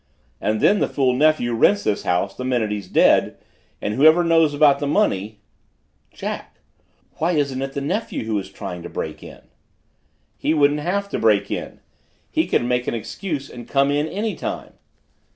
And 0.41 0.61
then 0.61 0.79
the 0.79 0.87
fool 0.87 1.13
nephew 1.13 1.53
rents 1.53 1.83
this 1.83 2.01
house 2.01 2.33
the 2.35 2.43
minute 2.43 2.71
he's 2.71 2.87
dead, 2.87 3.37
and 3.79 3.93
whoever 3.93 4.23
knows 4.23 4.51
about 4.51 4.79
the 4.79 4.87
money" 4.87 5.41
"Jack! 6.21 6.57
Why 7.17 7.33
isn't 7.33 7.61
it 7.61 7.73
the 7.73 7.81
nephew 7.81 8.23
who 8.23 8.39
is 8.39 8.49
trying 8.49 8.81
to 8.81 8.89
break 8.89 9.21
in?" 9.21 9.41
"He 10.39 10.55
wouldn't 10.55 10.79
have 10.79 11.07
to 11.09 11.19
break 11.19 11.51
in. 11.51 11.81
He 12.31 12.47
could 12.47 12.63
make 12.65 12.87
an 12.87 12.95
excuse 12.95 13.47
and 13.47 13.67
come 13.69 13.91
in 13.91 14.07
any 14.07 14.33
time." 14.33 14.73